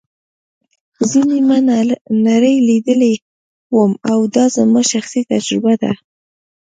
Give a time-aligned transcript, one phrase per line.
[1.09, 1.57] زه نیمه
[2.27, 3.13] نړۍ لیدلې
[3.75, 5.91] وم او دا زما شخصي تجربه ده.